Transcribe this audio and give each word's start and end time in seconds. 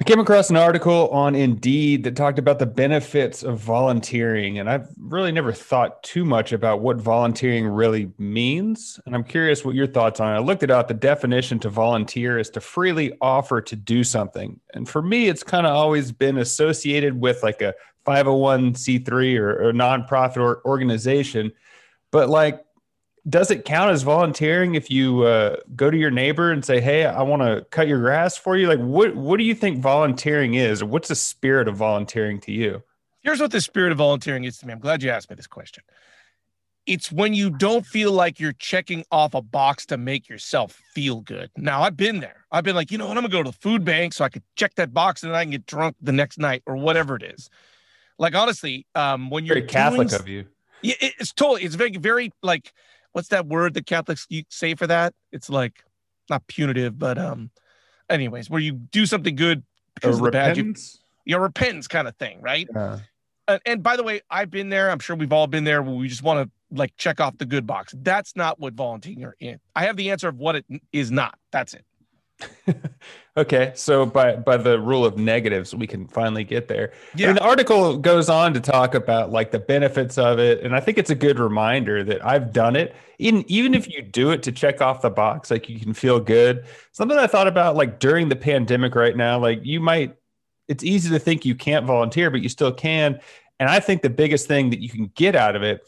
I 0.00 0.04
came 0.04 0.18
across 0.18 0.48
an 0.48 0.56
article 0.56 1.10
on 1.10 1.34
Indeed 1.34 2.04
that 2.04 2.16
talked 2.16 2.38
about 2.38 2.58
the 2.58 2.64
benefits 2.64 3.42
of 3.42 3.58
volunteering, 3.58 4.58
and 4.58 4.70
I've 4.70 4.88
really 4.98 5.30
never 5.30 5.52
thought 5.52 6.02
too 6.02 6.24
much 6.24 6.52
about 6.52 6.80
what 6.80 6.96
volunteering 6.96 7.66
really 7.66 8.10
means. 8.16 8.98
And 9.04 9.14
I'm 9.14 9.22
curious 9.22 9.62
what 9.62 9.74
your 9.74 9.86
thoughts 9.86 10.18
on 10.18 10.32
it. 10.32 10.36
I 10.36 10.38
looked 10.38 10.62
it 10.62 10.70
up. 10.70 10.88
The 10.88 10.94
definition 10.94 11.58
to 11.60 11.68
volunteer 11.68 12.38
is 12.38 12.48
to 12.50 12.62
freely 12.62 13.12
offer 13.20 13.60
to 13.60 13.76
do 13.76 14.02
something. 14.02 14.58
And 14.72 14.88
for 14.88 15.02
me, 15.02 15.28
it's 15.28 15.42
kind 15.42 15.66
of 15.66 15.74
always 15.74 16.12
been 16.12 16.38
associated 16.38 17.20
with 17.20 17.42
like 17.42 17.60
a 17.60 17.74
501c3 18.06 19.38
or, 19.38 19.68
or 19.68 19.72
nonprofit 19.74 20.38
or 20.38 20.64
organization. 20.64 21.52
But 22.10 22.30
like 22.30 22.64
does 23.28 23.50
it 23.50 23.64
count 23.64 23.90
as 23.90 24.02
volunteering 24.02 24.74
if 24.74 24.90
you 24.90 25.22
uh, 25.22 25.56
go 25.76 25.90
to 25.90 25.96
your 25.96 26.10
neighbor 26.10 26.50
and 26.50 26.64
say, 26.64 26.80
"Hey, 26.80 27.04
I 27.04 27.22
want 27.22 27.42
to 27.42 27.66
cut 27.70 27.88
your 27.88 28.00
grass 28.00 28.36
for 28.36 28.56
you"? 28.56 28.66
Like, 28.66 28.78
what 28.78 29.14
what 29.14 29.36
do 29.36 29.44
you 29.44 29.54
think 29.54 29.78
volunteering 29.78 30.54
is, 30.54 30.82
what's 30.82 31.08
the 31.08 31.14
spirit 31.14 31.68
of 31.68 31.76
volunteering 31.76 32.40
to 32.40 32.52
you? 32.52 32.82
Here's 33.22 33.40
what 33.40 33.50
the 33.50 33.60
spirit 33.60 33.92
of 33.92 33.98
volunteering 33.98 34.44
is 34.44 34.58
to 34.58 34.66
me. 34.66 34.72
I'm 34.72 34.78
glad 34.78 35.02
you 35.02 35.10
asked 35.10 35.28
me 35.28 35.36
this 35.36 35.46
question. 35.46 35.84
It's 36.86 37.12
when 37.12 37.34
you 37.34 37.50
don't 37.50 37.84
feel 37.84 38.10
like 38.12 38.40
you're 38.40 38.54
checking 38.54 39.04
off 39.12 39.34
a 39.34 39.42
box 39.42 39.84
to 39.86 39.98
make 39.98 40.28
yourself 40.28 40.80
feel 40.94 41.20
good. 41.20 41.50
Now, 41.56 41.82
I've 41.82 41.96
been 41.96 42.20
there. 42.20 42.46
I've 42.50 42.64
been 42.64 42.74
like, 42.74 42.90
you 42.90 42.96
know 42.96 43.06
what? 43.06 43.18
I'm 43.18 43.22
gonna 43.22 43.32
go 43.32 43.42
to 43.42 43.50
the 43.50 43.56
food 43.56 43.84
bank 43.84 44.14
so 44.14 44.24
I 44.24 44.30
could 44.30 44.42
check 44.56 44.74
that 44.76 44.94
box 44.94 45.22
and 45.22 45.30
then 45.30 45.38
I 45.38 45.44
can 45.44 45.50
get 45.50 45.66
drunk 45.66 45.96
the 46.00 46.12
next 46.12 46.38
night 46.38 46.62
or 46.66 46.76
whatever 46.76 47.16
it 47.16 47.22
is. 47.22 47.50
Like 48.18 48.34
honestly, 48.34 48.86
um, 48.94 49.28
when 49.28 49.44
you're 49.44 49.56
very 49.56 49.66
Catholic 49.66 50.08
doing, 50.08 50.20
of 50.20 50.28
you, 50.28 50.46
yeah, 50.82 50.94
it's 51.00 51.32
totally. 51.32 51.62
It's 51.62 51.74
very, 51.74 51.96
very 51.96 52.32
like 52.42 52.72
what's 53.12 53.28
that 53.28 53.46
word 53.46 53.74
that 53.74 53.86
Catholics 53.86 54.26
say 54.48 54.74
for 54.74 54.86
that? 54.86 55.14
It's 55.32 55.50
like 55.50 55.84
not 56.28 56.46
punitive, 56.46 56.98
but 56.98 57.18
um, 57.18 57.50
anyways, 58.08 58.50
where 58.50 58.60
you 58.60 58.72
do 58.72 59.06
something 59.06 59.34
good 59.36 59.62
because 59.94 60.18
of 60.18 60.24
the 60.24 60.30
bad, 60.30 60.56
you, 60.56 60.74
your 61.24 61.40
repentance 61.40 61.88
kind 61.88 62.08
of 62.08 62.16
thing, 62.16 62.40
right? 62.40 62.68
Yeah. 62.74 63.00
And, 63.48 63.60
and 63.66 63.82
by 63.82 63.96
the 63.96 64.02
way, 64.02 64.20
I've 64.30 64.50
been 64.50 64.68
there. 64.68 64.90
I'm 64.90 65.00
sure 65.00 65.16
we've 65.16 65.32
all 65.32 65.46
been 65.46 65.64
there. 65.64 65.82
Where 65.82 65.94
we 65.94 66.08
just 66.08 66.22
want 66.22 66.46
to 66.46 66.76
like 66.76 66.96
check 66.96 67.20
off 67.20 67.36
the 67.38 67.46
good 67.46 67.66
box. 67.66 67.94
That's 67.98 68.36
not 68.36 68.60
what 68.60 68.74
volunteering 68.74 69.34
is. 69.40 69.58
I 69.74 69.84
have 69.86 69.96
the 69.96 70.10
answer 70.10 70.28
of 70.28 70.38
what 70.38 70.56
it 70.56 70.64
is 70.92 71.10
not. 71.10 71.36
That's 71.50 71.74
it. 71.74 71.84
okay, 73.36 73.72
so 73.74 74.06
by 74.06 74.36
by 74.36 74.56
the 74.56 74.80
rule 74.80 75.04
of 75.04 75.18
negatives, 75.18 75.74
we 75.74 75.86
can 75.86 76.06
finally 76.08 76.44
get 76.44 76.68
there. 76.68 76.92
Yeah. 77.14 77.26
I 77.26 77.28
mean, 77.28 77.36
the 77.36 77.44
article 77.44 77.96
goes 77.96 78.28
on 78.28 78.54
to 78.54 78.60
talk 78.60 78.94
about 78.94 79.30
like 79.30 79.50
the 79.50 79.58
benefits 79.58 80.18
of 80.18 80.38
it, 80.38 80.62
and 80.62 80.74
I 80.74 80.80
think 80.80 80.98
it's 80.98 81.10
a 81.10 81.14
good 81.14 81.38
reminder 81.38 82.02
that 82.04 82.24
I've 82.24 82.52
done 82.52 82.76
it. 82.76 82.94
Even 83.18 83.44
even 83.48 83.74
if 83.74 83.88
you 83.88 84.02
do 84.02 84.30
it 84.30 84.42
to 84.44 84.52
check 84.52 84.80
off 84.80 85.02
the 85.02 85.10
box, 85.10 85.50
like 85.50 85.68
you 85.68 85.78
can 85.80 85.94
feel 85.94 86.20
good. 86.20 86.64
Something 86.92 87.18
I 87.18 87.26
thought 87.26 87.46
about 87.46 87.76
like 87.76 87.98
during 87.98 88.28
the 88.28 88.36
pandemic 88.36 88.94
right 88.94 89.16
now, 89.16 89.38
like 89.38 89.64
you 89.64 89.80
might. 89.80 90.16
It's 90.68 90.84
easy 90.84 91.10
to 91.10 91.18
think 91.18 91.44
you 91.44 91.56
can't 91.56 91.84
volunteer, 91.84 92.30
but 92.30 92.42
you 92.42 92.48
still 92.48 92.72
can. 92.72 93.18
And 93.58 93.68
I 93.68 93.80
think 93.80 94.02
the 94.02 94.10
biggest 94.10 94.46
thing 94.46 94.70
that 94.70 94.80
you 94.80 94.88
can 94.88 95.10
get 95.16 95.34
out 95.34 95.56
of 95.56 95.64
it 95.64 95.84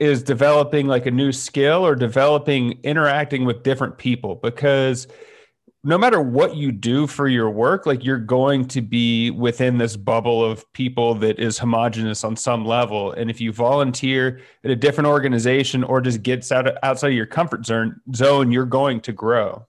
is 0.00 0.22
developing 0.22 0.86
like 0.86 1.04
a 1.06 1.10
new 1.10 1.30
skill 1.30 1.86
or 1.86 1.94
developing 1.94 2.80
interacting 2.82 3.44
with 3.44 3.62
different 3.62 3.98
people 3.98 4.34
because 4.36 5.06
no 5.82 5.96
matter 5.96 6.20
what 6.20 6.56
you 6.56 6.72
do 6.72 7.06
for 7.06 7.26
your 7.26 7.48
work, 7.50 7.86
like 7.86 8.04
you're 8.04 8.18
going 8.18 8.66
to 8.68 8.82
be 8.82 9.30
within 9.30 9.78
this 9.78 9.96
bubble 9.96 10.44
of 10.44 10.70
people 10.74 11.14
that 11.14 11.38
is 11.38 11.58
homogenous 11.58 12.22
on 12.22 12.36
some 12.36 12.66
level. 12.66 13.12
And 13.12 13.30
if 13.30 13.40
you 13.40 13.50
volunteer 13.50 14.40
at 14.62 14.70
a 14.70 14.76
different 14.76 15.08
organization 15.08 15.82
or 15.82 16.02
just 16.02 16.22
gets 16.22 16.52
out 16.52 16.66
of, 16.66 16.76
outside 16.82 17.08
of 17.08 17.14
your 17.14 17.26
comfort 17.26 17.64
zone, 17.64 17.98
zone, 18.14 18.52
you're 18.52 18.66
going 18.66 19.00
to 19.02 19.12
grow. 19.12 19.66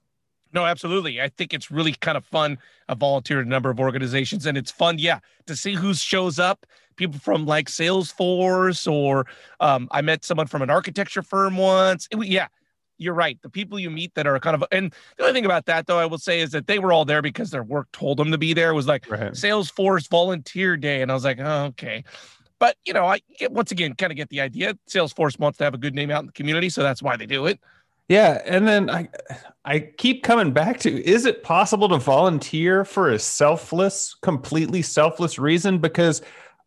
No, 0.52 0.66
absolutely. 0.66 1.18
I 1.18 1.30
think 1.30 1.54
it's 1.54 1.70
really 1.70 1.92
kind 1.92 2.18
of 2.18 2.26
fun. 2.26 2.58
I 2.88 2.94
volunteered 2.94 3.40
at 3.40 3.46
a 3.46 3.48
number 3.48 3.70
of 3.70 3.80
organizations, 3.80 4.44
and 4.44 4.58
it's 4.58 4.70
fun, 4.70 4.98
yeah, 4.98 5.20
to 5.46 5.56
see 5.56 5.74
who 5.74 5.94
shows 5.94 6.38
up. 6.38 6.66
People 6.96 7.18
from 7.18 7.46
like 7.46 7.68
Salesforce, 7.68 8.90
or 8.90 9.26
um, 9.60 9.88
I 9.92 10.02
met 10.02 10.26
someone 10.26 10.46
from 10.46 10.60
an 10.60 10.68
architecture 10.68 11.22
firm 11.22 11.56
once. 11.56 12.06
It, 12.10 12.22
yeah, 12.26 12.48
you're 12.98 13.14
right. 13.14 13.40
The 13.42 13.48
people 13.48 13.78
you 13.78 13.90
meet 13.90 14.14
that 14.14 14.26
are 14.26 14.38
kind 14.38 14.54
of, 14.54 14.64
and 14.70 14.92
the 15.16 15.24
only 15.24 15.34
thing 15.34 15.44
about 15.44 15.66
that 15.66 15.86
though, 15.86 15.98
I 15.98 16.06
will 16.06 16.18
say 16.18 16.40
is 16.40 16.50
that 16.50 16.66
they 16.66 16.78
were 16.78 16.92
all 16.92 17.04
there 17.04 17.22
because 17.22 17.50
their 17.50 17.62
work 17.62 17.90
told 17.92 18.18
them 18.18 18.30
to 18.30 18.38
be 18.38 18.52
there. 18.52 18.70
It 18.70 18.74
was 18.74 18.86
like 18.86 19.10
right. 19.10 19.32
Salesforce 19.32 20.08
Volunteer 20.08 20.76
Day, 20.76 21.02
and 21.02 21.10
I 21.10 21.14
was 21.14 21.24
like, 21.24 21.38
oh, 21.40 21.64
okay. 21.66 22.04
But 22.58 22.76
you 22.84 22.92
know, 22.92 23.06
I 23.06 23.20
get, 23.38 23.52
once 23.52 23.72
again 23.72 23.94
kind 23.94 24.12
of 24.12 24.16
get 24.16 24.28
the 24.28 24.40
idea. 24.40 24.78
Salesforce 24.88 25.38
wants 25.38 25.58
to 25.58 25.64
have 25.64 25.74
a 25.74 25.78
good 25.78 25.94
name 25.94 26.10
out 26.10 26.20
in 26.20 26.26
the 26.26 26.32
community, 26.32 26.68
so 26.68 26.82
that's 26.82 27.02
why 27.02 27.16
they 27.16 27.26
do 27.26 27.46
it. 27.46 27.58
Yeah, 28.08 28.42
and 28.44 28.68
then 28.68 28.90
I 28.90 29.08
I 29.64 29.80
keep 29.80 30.22
coming 30.22 30.52
back 30.52 30.78
to 30.80 31.04
is 31.04 31.24
it 31.24 31.42
possible 31.42 31.88
to 31.88 31.98
volunteer 31.98 32.84
for 32.84 33.10
a 33.10 33.18
selfless, 33.18 34.14
completely 34.14 34.82
selfless 34.82 35.38
reason 35.38 35.78
because 35.78 36.20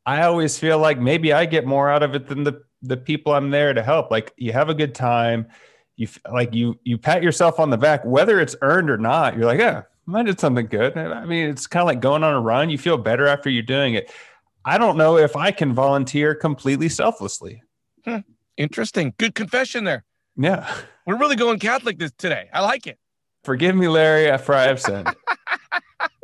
I 0.06 0.24
always 0.24 0.58
feel 0.58 0.80
like 0.80 1.00
maybe 1.00 1.34
I 1.34 1.46
get 1.46 1.66
more 1.66 1.90
out 1.90 2.04
of 2.04 2.16
it 2.16 2.28
than 2.28 2.44
the 2.44 2.64
the 2.82 2.98
people 2.98 3.34
I'm 3.34 3.50
there 3.50 3.74
to 3.74 3.84
help. 3.84 4.12
Like 4.12 4.34
you 4.38 4.54
have 4.54 4.70
a 4.70 4.74
good 4.74 4.96
time, 4.96 5.48
you 5.96 6.08
like 6.32 6.54
you 6.54 6.78
you 6.84 6.98
pat 6.98 7.24
yourself 7.24 7.60
on 7.60 7.70
the 7.70 7.78
back 7.78 8.04
whether 8.06 8.40
it's 8.40 8.56
earned 8.62 8.90
or 8.90 8.98
not 8.98 9.36
you're 9.36 9.46
like 9.46 9.60
yeah 9.60 9.84
i 10.14 10.24
did 10.24 10.40
something 10.40 10.68
good. 10.68 10.96
I 10.98 11.26
mean 11.26 11.50
it's 11.50 11.68
kind 11.68 11.82
of 11.82 11.88
like 11.88 12.00
going 12.00 12.24
on 12.24 12.34
a 12.34 12.40
run 12.40 12.70
you 12.70 12.78
feel 12.78 12.98
better 12.98 13.28
after 13.28 13.50
you're 13.50 13.64
doing 13.64 13.96
it. 13.96 14.12
I 14.64 14.78
don't 14.78 14.98
know 14.98 15.18
if 15.18 15.36
i 15.36 15.52
can 15.52 15.74
volunteer 15.74 16.36
completely 16.36 16.90
selflessly. 16.90 17.62
Hmm. 18.04 18.18
interesting. 18.58 19.14
Good 19.18 19.34
confession 19.36 19.84
there. 19.84 20.04
Yeah. 20.38 20.72
We're 21.08 21.18
really 21.18 21.36
going 21.36 21.60
catholic 21.60 21.98
this 22.00 22.12
today. 22.18 22.50
I 22.54 22.62
like 22.62 22.88
it. 22.88 23.00
Forgive 23.44 23.76
me 23.76 23.88
larry 23.88 24.36
for 24.38 24.56
i 24.56 24.64
have 24.64 24.82
sinned. 24.82 25.14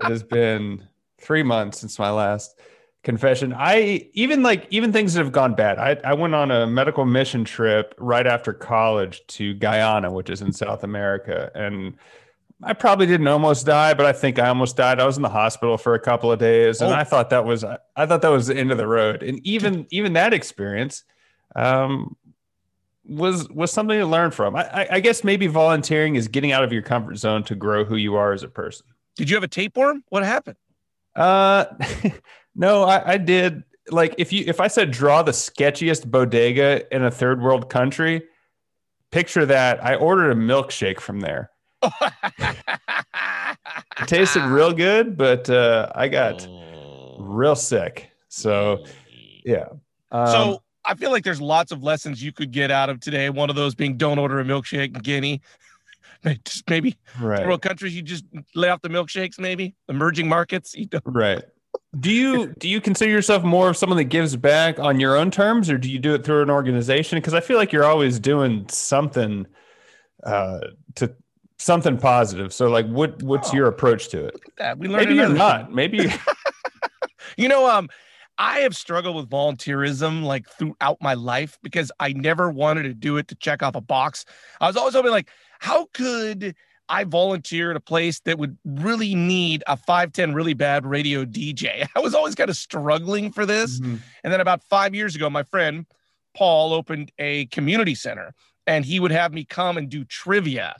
It 0.03 0.09
has 0.09 0.23
been 0.23 0.87
three 1.19 1.43
months 1.43 1.79
since 1.79 1.99
my 1.99 2.09
last 2.09 2.59
confession. 3.03 3.53
I 3.53 4.09
even 4.13 4.43
like 4.43 4.67
even 4.69 4.91
things 4.91 5.13
that 5.13 5.23
have 5.23 5.31
gone 5.31 5.55
bad. 5.55 5.79
I, 5.79 5.97
I 6.03 6.13
went 6.13 6.35
on 6.35 6.51
a 6.51 6.67
medical 6.67 7.05
mission 7.05 7.43
trip 7.43 7.95
right 7.97 8.27
after 8.27 8.53
college 8.53 9.25
to 9.27 9.53
Guyana, 9.55 10.11
which 10.11 10.29
is 10.29 10.41
in 10.41 10.51
South 10.51 10.83
America. 10.83 11.51
And 11.55 11.95
I 12.63 12.73
probably 12.73 13.07
didn't 13.07 13.27
almost 13.27 13.65
die, 13.65 13.93
but 13.95 14.05
I 14.05 14.13
think 14.13 14.37
I 14.37 14.47
almost 14.47 14.77
died. 14.77 14.99
I 14.99 15.05
was 15.05 15.17
in 15.17 15.23
the 15.23 15.29
hospital 15.29 15.77
for 15.77 15.95
a 15.95 15.99
couple 15.99 16.31
of 16.31 16.39
days, 16.39 16.81
and 16.81 16.93
oh. 16.93 16.95
I 16.95 17.03
thought 17.03 17.31
that 17.31 17.45
was 17.45 17.63
I 17.63 18.05
thought 18.05 18.21
that 18.21 18.29
was 18.29 18.47
the 18.47 18.55
end 18.55 18.71
of 18.71 18.77
the 18.77 18.87
road. 18.87 19.23
And 19.23 19.45
even 19.45 19.87
even 19.89 20.13
that 20.13 20.33
experience 20.33 21.03
um, 21.55 22.15
was 23.03 23.49
was 23.49 23.71
something 23.71 23.97
to 23.97 24.05
learn 24.05 24.29
from. 24.29 24.55
I, 24.55 24.87
I 24.91 24.99
guess 24.99 25.23
maybe 25.23 25.47
volunteering 25.47 26.15
is 26.15 26.27
getting 26.27 26.51
out 26.51 26.63
of 26.63 26.71
your 26.71 26.83
comfort 26.83 27.17
zone 27.17 27.43
to 27.45 27.55
grow 27.55 27.83
who 27.83 27.95
you 27.95 28.15
are 28.15 28.31
as 28.31 28.43
a 28.43 28.47
person. 28.47 28.85
Did 29.15 29.29
you 29.29 29.35
have 29.35 29.43
a 29.43 29.47
tapeworm? 29.47 30.03
What 30.09 30.23
happened? 30.23 30.57
Uh, 31.15 31.65
No, 32.55 32.83
I, 32.83 33.13
I 33.13 33.17
did. 33.17 33.63
Like 33.89 34.15
if 34.17 34.31
you 34.31 34.43
if 34.47 34.59
I 34.59 34.67
said 34.67 34.91
draw 34.91 35.23
the 35.23 35.31
sketchiest 35.31 36.09
bodega 36.09 36.93
in 36.93 37.03
a 37.03 37.11
third 37.11 37.41
world 37.41 37.69
country, 37.69 38.23
picture 39.11 39.45
that. 39.45 39.83
I 39.83 39.95
ordered 39.95 40.31
a 40.31 40.35
milkshake 40.35 40.99
from 40.99 41.19
there. 41.19 41.51
it 41.83 42.67
tasted 44.07 44.43
real 44.47 44.73
good, 44.73 45.17
but 45.17 45.49
uh, 45.49 45.91
I 45.95 46.07
got 46.07 46.47
real 47.19 47.55
sick. 47.55 48.11
So 48.29 48.85
yeah. 49.43 49.67
Um, 50.11 50.27
so 50.27 50.63
I 50.85 50.95
feel 50.95 51.11
like 51.11 51.23
there's 51.23 51.41
lots 51.41 51.71
of 51.71 51.83
lessons 51.83 52.23
you 52.23 52.31
could 52.31 52.51
get 52.51 52.71
out 52.71 52.89
of 52.89 52.99
today. 52.99 53.29
One 53.29 53.49
of 53.49 53.55
those 53.55 53.75
being 53.75 53.97
don't 53.97 54.19
order 54.19 54.39
a 54.39 54.43
milkshake 54.43 54.95
in 54.95 55.01
Guinea. 55.01 55.41
just 56.45 56.69
maybe 56.69 56.97
right. 57.19 57.45
world 57.47 57.63
countries 57.63 57.95
you 57.95 58.03
just 58.03 58.25
lay 58.53 58.69
off 58.69 58.81
the 58.81 58.89
milkshakes. 58.89 59.39
Maybe 59.39 59.75
emerging 59.89 60.29
markets. 60.29 60.75
You 60.75 60.85
don't. 60.85 61.03
Right 61.05 61.43
do 61.99 62.09
you 62.09 62.53
do 62.57 62.69
you 62.69 62.79
consider 62.79 63.11
yourself 63.11 63.43
more 63.43 63.69
of 63.69 63.75
someone 63.75 63.97
that 63.97 64.05
gives 64.05 64.35
back 64.35 64.79
on 64.79 64.99
your 64.99 65.17
own 65.17 65.29
terms 65.29 65.69
or 65.69 65.77
do 65.77 65.91
you 65.91 65.99
do 65.99 66.13
it 66.13 66.23
through 66.23 66.41
an 66.41 66.49
organization? 66.49 67.17
Because 67.17 67.33
i 67.33 67.41
feel 67.41 67.57
like 67.57 67.73
you're 67.73 67.85
always 67.85 68.19
doing 68.19 68.65
something 68.69 69.45
uh 70.23 70.59
to 70.95 71.13
something 71.57 71.97
positive. 71.97 72.53
So 72.53 72.69
like 72.69 72.87
what 72.87 73.21
what's 73.23 73.49
oh, 73.49 73.55
your 73.55 73.67
approach 73.67 74.07
to 74.09 74.25
it? 74.25 74.39
That. 74.57 74.77
We 74.77 74.87
learned 74.87 75.07
maybe 75.07 75.15
you're 75.15 75.29
not. 75.29 75.73
maybe 75.73 76.09
you 77.37 77.49
know 77.49 77.69
um 77.69 77.89
i 78.37 78.59
have 78.59 78.75
struggled 78.75 79.17
with 79.17 79.29
volunteerism 79.29 80.23
like 80.23 80.47
throughout 80.47 80.97
my 81.01 81.13
life 81.13 81.59
because 81.61 81.91
i 81.99 82.13
never 82.13 82.49
wanted 82.49 82.83
to 82.83 82.93
do 82.93 83.17
it 83.17 83.27
to 83.27 83.35
check 83.35 83.61
off 83.61 83.75
a 83.75 83.81
box. 83.81 84.23
I 84.61 84.67
was 84.67 84.77
always 84.77 84.93
hoping 84.93 85.11
like 85.11 85.29
how 85.59 85.87
could 85.93 86.55
I 86.91 87.05
volunteer 87.05 87.71
at 87.71 87.77
a 87.77 87.81
place 87.81 88.19
that 88.21 88.37
would 88.37 88.57
really 88.65 89.15
need 89.15 89.63
a 89.65 89.77
5'10 89.77 90.35
really 90.35 90.53
bad 90.53 90.85
radio 90.85 91.23
DJ. 91.23 91.87
I 91.95 91.99
was 92.01 92.13
always 92.13 92.35
kind 92.35 92.49
of 92.49 92.57
struggling 92.57 93.31
for 93.31 93.45
this. 93.45 93.79
Mm-hmm. 93.79 93.95
And 94.25 94.33
then 94.33 94.41
about 94.41 94.61
five 94.65 94.93
years 94.93 95.15
ago, 95.15 95.29
my 95.29 95.43
friend 95.43 95.85
Paul 96.35 96.73
opened 96.73 97.13
a 97.17 97.45
community 97.47 97.95
center 97.95 98.33
and 98.67 98.83
he 98.83 98.99
would 98.99 99.11
have 99.11 99.33
me 99.33 99.45
come 99.45 99.77
and 99.77 99.89
do 99.89 100.03
trivia 100.03 100.75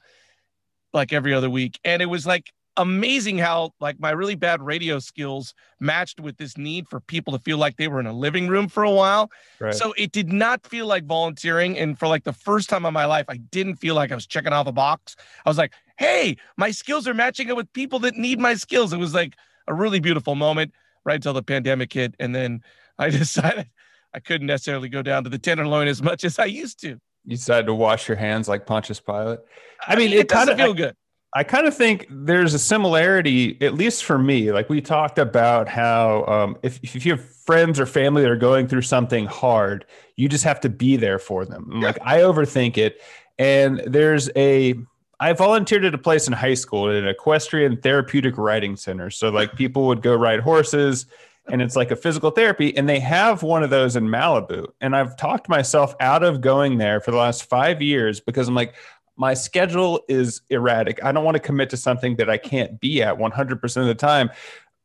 like 0.94 1.14
every 1.14 1.34
other 1.34 1.50
week. 1.50 1.80
And 1.86 2.02
it 2.02 2.08
was 2.08 2.26
like 2.26 2.52
amazing 2.78 3.38
how 3.38 3.72
like 3.80 4.00
my 4.00 4.12
really 4.12 4.36
bad 4.36 4.62
radio 4.62 4.98
skills 5.00 5.54
matched 5.80 6.20
with 6.20 6.38
this 6.38 6.58
need 6.58 6.88
for 6.88 7.00
people 7.00 7.34
to 7.34 7.40
feel 7.40 7.58
like 7.58 7.78
they 7.78 7.88
were 7.88 8.00
in 8.00 8.06
a 8.06 8.14
living 8.14 8.48
room 8.48 8.68
for 8.68 8.84
a 8.84 8.92
while. 8.92 9.30
Right. 9.60 9.74
So 9.74 9.94
it 9.98 10.12
did 10.12 10.32
not 10.32 10.66
feel 10.66 10.88
like 10.88 11.06
volunteering. 11.06 11.78
And 11.78 11.98
for 11.98 12.08
like 12.08 12.24
the 12.24 12.34
first 12.34 12.70
time 12.70 12.86
in 12.86 12.94
my 12.94 13.06
life, 13.06 13.26
I 13.30 13.38
didn't 13.38 13.76
feel 13.76 13.96
like 13.96 14.12
I 14.12 14.16
was 14.16 14.28
checking 14.28 14.54
off 14.54 14.68
a 14.68 14.72
box. 14.72 15.16
I 15.46 15.50
was 15.50 15.58
like, 15.58 15.74
hey, 16.02 16.36
my 16.58 16.72
skills 16.72 17.08
are 17.08 17.14
matching 17.14 17.52
up 17.52 17.58
with 17.58 17.72
people 17.74 18.00
that 18.00 18.16
need 18.16 18.40
my 18.40 18.56
skills. 18.56 18.92
It 18.92 18.98
was 18.98 19.14
like 19.14 19.36
a 19.68 19.74
really 19.74 20.00
beautiful 20.00 20.34
moment 20.34 20.74
right 21.06 21.16
until 21.16 21.34
the 21.34 21.44
pandemic 21.44 21.94
hit. 21.94 22.16
And 22.20 22.34
then 22.34 22.64
I 22.98 23.10
decided 23.12 23.70
I 24.12 24.20
couldn't 24.20 24.48
necessarily 24.48 24.90
go 24.90 25.04
down 25.04 25.24
to 25.26 25.30
the 25.30 25.38
tenderloin 25.38 25.88
as 25.88 26.02
much 26.02 26.24
as 26.24 26.40
I 26.40 26.46
used 26.46 26.82
to. 26.82 27.00
You 27.26 27.38
decided 27.38 27.68
to 27.68 27.76
wash 27.76 28.08
your 28.08 28.18
hands 28.18 28.50
like 28.50 28.66
Pontius 28.66 29.00
Pilate. 29.00 29.40
I 29.88 29.96
mean, 29.96 30.08
I 30.08 30.10
mean 30.10 30.12
it, 30.14 30.22
it 30.22 30.30
kind 30.30 30.50
of 30.50 30.58
feel 30.58 30.74
good. 30.74 30.96
I 31.34 31.44
kind 31.44 31.68
of 31.68 31.78
think 31.78 32.08
there's 32.10 32.56
a 32.56 32.60
similarity, 32.60 33.58
at 33.62 33.76
least 33.76 34.04
for 34.04 34.18
me. 34.18 34.52
Like 34.52 34.70
we 34.70 34.82
talked 34.82 35.20
about 35.20 35.70
how 35.70 36.26
um, 36.26 36.58
if, 36.64 36.80
if 36.84 37.06
you 37.06 37.14
have 37.14 37.24
friends 37.24 37.80
or 37.80 37.86
family 37.86 38.24
that 38.24 38.32
are 38.32 38.36
going 38.36 38.68
through 38.68 38.82
something 38.82 39.28
hard, 39.28 39.86
you 40.16 40.28
just 40.28 40.44
have 40.46 40.60
to 40.62 40.70
be 40.70 40.98
there 40.98 41.20
for 41.20 41.46
them. 41.46 41.70
Yeah. 41.76 41.80
Like 41.88 42.00
I 42.02 42.22
overthink 42.22 42.78
it. 42.78 43.02
And 43.38 43.82
there's 43.86 44.30
a, 44.36 44.76
I 45.22 45.34
volunteered 45.34 45.86
at 45.86 45.94
a 45.94 46.00
place 46.00 46.26
in 46.26 46.34
high 46.34 46.56
school 46.56 46.90
at 46.90 46.96
an 46.96 47.08
equestrian 47.08 47.78
therapeutic 47.78 48.40
riding 48.40 48.76
center. 48.76 49.12
So 49.12 49.30
like 49.30 49.54
people 49.54 49.86
would 49.86 50.02
go 50.02 50.16
ride 50.16 50.40
horses 50.40 51.06
and 51.48 51.62
it's 51.62 51.76
like 51.76 51.92
a 51.92 51.96
physical 51.96 52.32
therapy. 52.32 52.76
And 52.76 52.90
they 52.90 53.00
have 53.00 53.44
one 53.44 53.62
of 53.62 53.70
those 53.70 53.96
in 53.96 54.08
Malibu. 54.08 54.66
And 54.82 54.96
I've 54.96 55.16
talked 55.16 55.48
myself 55.48 55.94
out 56.00 56.24
of 56.24 56.42
going 56.42 56.80
there 56.80 57.00
for 57.00 57.12
the 57.12 57.18
last 57.18 57.44
five 57.44 57.84
years 57.84 58.20
because 58.20 58.48
I'm 58.48 58.56
like, 58.56 58.74
my 59.16 59.36
schedule 59.36 60.02
is 60.10 60.42
erratic. 60.50 61.04
I 61.04 61.12
don't 61.12 61.24
want 61.24 61.36
to 61.36 61.42
commit 61.42 61.70
to 61.70 61.78
something 61.78 62.16
that 62.16 62.28
I 62.28 62.38
can't 62.38 62.80
be 62.80 63.04
at 63.04 63.16
100% 63.16 63.78
of 63.78 63.86
the 63.86 63.94
time. 63.94 64.32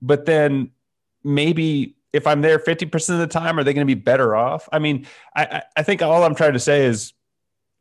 But 0.03 0.27
then 0.27 0.71
maybe 1.25 1.97
if 2.13 2.27
I'm 2.27 2.43
there 2.43 2.59
50% 2.59 3.09
of 3.09 3.19
the 3.21 3.27
time, 3.27 3.59
are 3.59 3.65
they 3.65 3.73
going 3.73 3.87
to 3.87 3.95
be 3.95 3.99
better 3.99 4.37
off? 4.37 4.69
I 4.71 4.81
mean, 4.81 5.07
I, 5.35 5.63
I 5.79 5.83
think 5.83 6.03
all 6.03 6.25
I'm 6.25 6.35
trying 6.35 6.53
to 6.53 6.61
say 6.61 6.85
is 6.85 7.15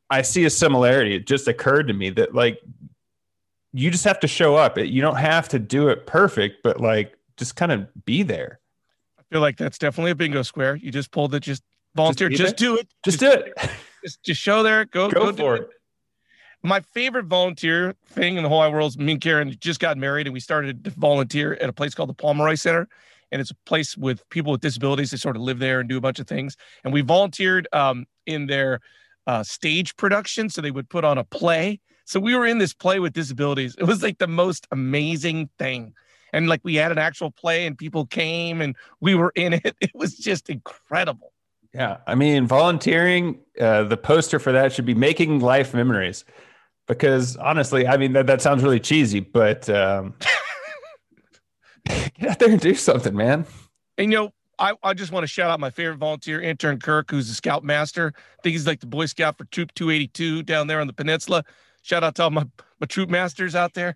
I 0.09 0.21
see 0.21 0.45
a 0.45 0.49
similarity. 0.49 1.15
It 1.15 1.27
just 1.27 1.47
occurred 1.47 1.87
to 1.87 1.93
me 1.93 2.09
that 2.11 2.35
like 2.35 2.59
you 3.73 3.91
just 3.91 4.03
have 4.05 4.19
to 4.21 4.27
show 4.27 4.55
up. 4.55 4.77
You 4.77 5.01
don't 5.01 5.17
have 5.17 5.49
to 5.49 5.59
do 5.59 5.89
it 5.89 6.05
perfect, 6.05 6.63
but 6.63 6.79
like 6.79 7.17
just 7.37 7.55
kind 7.55 7.71
of 7.71 7.87
be 8.05 8.23
there. 8.23 8.59
I 9.19 9.23
feel 9.31 9.41
like 9.41 9.57
that's 9.57 9.77
definitely 9.77 10.11
a 10.11 10.15
bingo 10.15 10.43
square. 10.43 10.75
You 10.75 10.91
just 10.91 11.11
pulled 11.11 11.33
it, 11.33 11.41
just 11.41 11.63
volunteer, 11.95 12.29
just, 12.29 12.41
just 12.41 12.57
do 12.57 12.77
it. 12.77 12.87
Just, 13.03 13.19
just, 13.19 13.35
do 13.35 13.41
it. 13.41 13.69
Just, 14.05 14.21
just 14.21 14.39
show 14.39 14.61
there. 14.61 14.85
Go, 14.85 15.09
go, 15.09 15.31
go 15.31 15.33
for 15.33 15.55
it. 15.55 15.61
it 15.63 15.69
my 16.65 16.79
favorite 16.79 17.25
volunteer 17.25 17.95
thing 18.07 18.37
in 18.37 18.43
the 18.43 18.49
whole 18.49 18.57
wide 18.57 18.73
world 18.73 18.91
is 18.91 18.97
me 18.97 19.13
and 19.13 19.21
Karen 19.21 19.55
just 19.59 19.79
got 19.79 19.97
married 19.97 20.27
and 20.27 20.33
we 20.33 20.39
started 20.39 20.83
to 20.83 20.89
volunteer 20.91 21.53
at 21.61 21.69
a 21.69 21.73
place 21.73 21.93
called 21.93 22.09
the 22.09 22.13
Pomeroy 22.13 22.55
Center. 22.55 22.87
And 23.31 23.41
it's 23.41 23.51
a 23.51 23.55
place 23.65 23.97
with 23.97 24.27
people 24.29 24.51
with 24.51 24.61
disabilities. 24.61 25.11
They 25.11 25.17
sort 25.17 25.35
of 25.35 25.41
live 25.41 25.59
there 25.59 25.79
and 25.79 25.89
do 25.89 25.97
a 25.97 26.01
bunch 26.01 26.19
of 26.19 26.27
things. 26.27 26.57
And 26.83 26.93
we 26.93 27.01
volunteered 27.01 27.67
um, 27.73 28.05
in 28.25 28.47
their 28.47 28.79
uh, 29.27 29.43
stage 29.43 29.95
production. 29.97 30.49
So 30.49 30.61
they 30.61 30.71
would 30.71 30.89
put 30.89 31.03
on 31.03 31.17
a 31.17 31.23
play. 31.23 31.79
So 32.05 32.19
we 32.19 32.35
were 32.35 32.45
in 32.45 32.59
this 32.59 32.73
play 32.73 32.99
with 32.99 33.13
disabilities. 33.13 33.75
It 33.77 33.85
was 33.85 34.03
like 34.03 34.19
the 34.19 34.27
most 34.27 34.67
amazing 34.71 35.49
thing. 35.57 35.93
And 36.33 36.47
like 36.47 36.61
we 36.63 36.75
had 36.75 36.91
an 36.91 36.97
actual 36.97 37.31
play 37.31 37.65
and 37.65 37.77
people 37.77 38.05
came 38.05 38.61
and 38.61 38.75
we 38.99 39.15
were 39.15 39.31
in 39.35 39.53
it. 39.53 39.75
It 39.81 39.91
was 39.93 40.17
just 40.17 40.49
incredible. 40.49 41.31
Yeah. 41.73 41.97
I 42.07 42.15
mean, 42.15 42.47
volunteering, 42.47 43.39
uh, 43.59 43.83
the 43.83 43.97
poster 43.97 44.39
for 44.39 44.51
that 44.51 44.71
should 44.71 44.85
be 44.85 44.93
making 44.93 45.39
life 45.39 45.73
memories 45.73 46.25
because 46.87 47.35
honestly, 47.37 47.87
I 47.87 47.97
mean 47.97 48.13
that, 48.13 48.27
that 48.27 48.41
sounds 48.41 48.63
really 48.63 48.79
cheesy, 48.79 49.19
but 49.19 49.69
um, 49.69 50.13
get 51.85 52.29
out 52.29 52.39
there 52.39 52.49
and 52.49 52.59
do 52.59 52.75
something, 52.75 53.15
man. 53.15 53.45
And 53.97 54.11
you 54.11 54.17
know, 54.17 54.33
I, 54.59 54.73
I 54.83 54.93
just 54.93 55.11
want 55.11 55.23
to 55.23 55.27
shout 55.27 55.49
out 55.49 55.59
my 55.59 55.69
favorite 55.69 55.97
volunteer 55.97 56.41
intern 56.41 56.79
Kirk, 56.79 57.11
who's 57.11 57.29
a 57.29 57.33
scout 57.33 57.63
master. 57.63 58.13
I 58.15 58.41
think 58.41 58.53
he's 58.53 58.67
like 58.67 58.79
the 58.79 58.87
Boy 58.87 59.05
Scout 59.05 59.37
for 59.37 59.45
Troop 59.45 59.73
282 59.73 60.43
down 60.43 60.67
there 60.67 60.79
on 60.79 60.87
the 60.87 60.93
peninsula. 60.93 61.43
Shout 61.81 62.03
out 62.03 62.15
to 62.15 62.23
all 62.23 62.31
my, 62.31 62.45
my 62.79 62.87
troop 62.87 63.09
masters 63.09 63.55
out 63.55 63.73
there. 63.73 63.95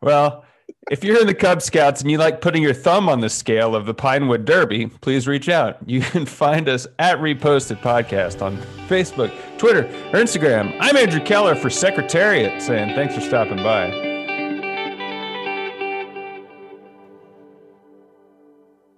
Well, 0.00 0.44
if 0.90 1.04
you're 1.04 1.20
in 1.20 1.26
the 1.26 1.34
Cub 1.34 1.62
Scouts 1.62 2.00
and 2.00 2.10
you 2.10 2.18
like 2.18 2.40
putting 2.40 2.62
your 2.62 2.74
thumb 2.74 3.08
on 3.08 3.20
the 3.20 3.28
scale 3.28 3.74
of 3.74 3.86
the 3.86 3.94
Pinewood 3.94 4.44
Derby, 4.44 4.86
please 4.86 5.26
reach 5.26 5.48
out. 5.48 5.78
You 5.86 6.00
can 6.00 6.26
find 6.26 6.68
us 6.68 6.86
at 6.98 7.18
Reposted 7.18 7.80
Podcast 7.80 8.42
on 8.42 8.56
Facebook, 8.88 9.32
Twitter, 9.58 9.84
or 9.84 10.20
Instagram. 10.20 10.76
I'm 10.80 10.96
Andrew 10.96 11.20
Keller 11.20 11.54
for 11.54 11.70
Secretariat 11.70 12.62
saying 12.62 12.94
thanks 12.94 13.14
for 13.14 13.20
stopping 13.20 13.58
by. 13.58 14.05